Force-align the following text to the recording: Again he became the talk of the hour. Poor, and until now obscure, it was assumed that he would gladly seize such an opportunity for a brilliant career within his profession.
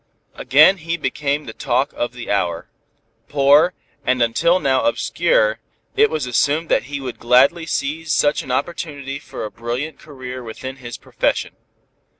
Again 0.33 0.77
he 0.77 0.97
became 0.97 1.45
the 1.45 1.53
talk 1.53 1.93
of 1.93 2.13
the 2.13 2.31
hour. 2.31 2.67
Poor, 3.29 3.75
and 4.03 4.19
until 4.23 4.59
now 4.59 4.85
obscure, 4.85 5.59
it 5.95 6.09
was 6.09 6.25
assumed 6.25 6.69
that 6.69 6.85
he 6.85 6.99
would 6.99 7.19
gladly 7.19 7.67
seize 7.67 8.11
such 8.11 8.41
an 8.41 8.49
opportunity 8.49 9.19
for 9.19 9.45
a 9.45 9.51
brilliant 9.51 9.99
career 9.99 10.41
within 10.41 10.77
his 10.77 10.97
profession. 10.97 11.55